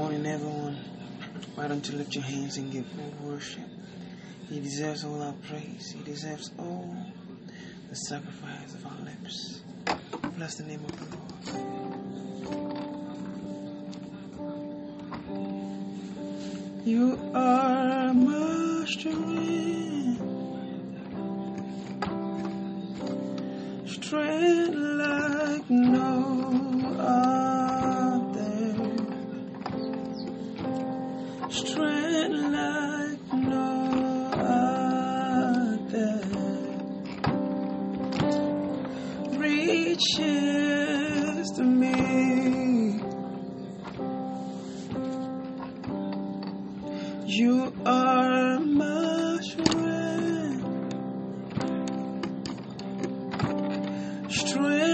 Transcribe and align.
morning, 0.00 0.24
everyone. 0.24 0.78
Why 1.56 1.68
don't 1.68 1.86
you 1.86 1.98
lift 1.98 2.14
your 2.14 2.24
hands 2.24 2.56
and 2.56 2.72
give 2.72 2.86
God 2.96 3.20
worship? 3.20 3.68
He 4.48 4.58
deserves 4.58 5.04
all 5.04 5.20
our 5.20 5.34
praise. 5.46 5.92
He 5.92 6.02
deserves 6.02 6.50
all 6.58 6.96
the 7.90 7.94
sacrifice 7.94 8.72
of 8.72 8.86
our 8.86 8.96
lips. 9.04 9.60
Bless 10.38 10.54
the 10.54 10.62
name 10.62 10.82
of 10.86 10.92
the 10.98 11.04
Lord. 11.14 11.26
You 16.86 17.18
are 17.34 18.14
my 18.14 18.86
strength, 18.86 20.22
strength 23.84 24.74
like 24.74 25.68
no 25.68 26.39
reaches 39.70 41.50
to 41.52 41.62
me. 41.62 43.00
You 47.26 47.72
are 47.86 48.58
my 48.60 49.38
strength, 49.42 50.64
strength 54.30 54.89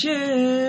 切 0.00 0.67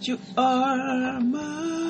You 0.00 0.18
are 0.36 1.20
my 1.20 1.85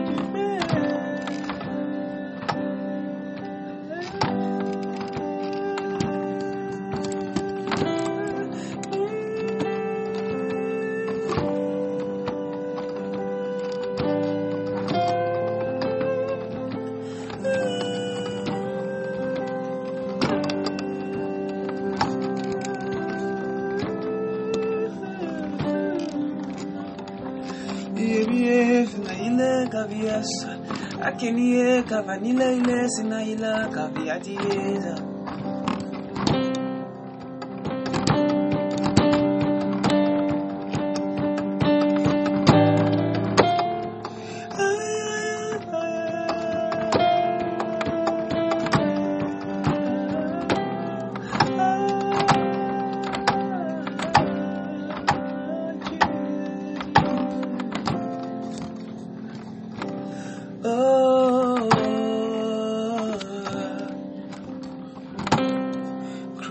my 28.01 28.23
claim 28.25 29.37
me, 29.37 29.37
Lord, 29.37 29.69
kaviasa 29.71 30.57
akenie 31.01 31.83
kavanila 31.83 32.51
ile 32.51 32.89
sinaila 32.89 33.67
kaviatieza 33.67 35.00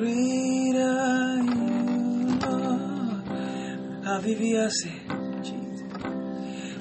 great 0.01 0.77
are 0.77 1.43
you, 1.43 2.41
Lord. 2.41 3.25
Aviviase, 4.13 4.93
Jesus. 5.43 5.93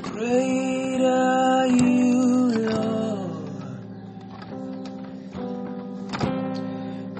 Great 0.03 1.01
are 1.03 1.67
you, 1.67 2.21
Lord. 2.69 3.83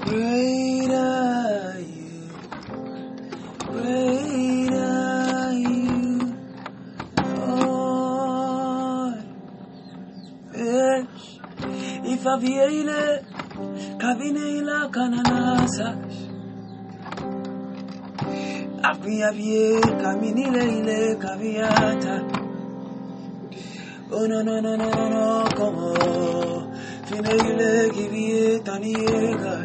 Great 0.06 0.90
are 0.90 1.80
you. 1.80 2.40
Great 3.68 4.72
are 4.72 5.52
you, 5.52 6.34
Lord. 7.36 8.00
If 12.12 12.24
aviele, 12.24 13.24
kavineila 13.98 14.88
kananasa. 14.88 15.88
Avi 18.82 19.22
avie, 19.22 19.80
kaminile 20.02 20.62
ile 20.78 21.14
kaviata. 21.16 22.14
Oh 24.12 24.26
no 24.26 24.42
no 24.42 24.60
no 24.60 24.76
no 24.76 24.88
no 24.90 25.08
no, 25.08 25.48
come 25.56 25.78
on. 25.78 26.72
Fineile 27.06 27.90
kivie 27.94 28.58
taniega. 28.66 29.56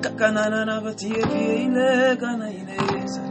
Kakanana 0.00 0.80
batie 0.80 1.22
vie 1.30 1.64
ile 1.64 2.16
kana 2.16 2.50
inesa. 2.50 3.22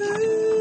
Eh. 0.00 0.53